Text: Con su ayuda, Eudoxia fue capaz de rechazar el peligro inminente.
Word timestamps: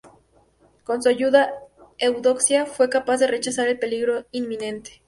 Con 0.83 1.03
su 1.03 1.09
ayuda, 1.09 1.51
Eudoxia 1.99 2.65
fue 2.65 2.89
capaz 2.89 3.17
de 3.19 3.27
rechazar 3.27 3.67
el 3.67 3.77
peligro 3.77 4.25
inminente. 4.31 4.99